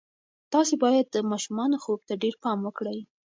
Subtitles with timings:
[0.53, 2.99] تاسې باید د ماشومانو خوب ته ډېر پام وکړئ.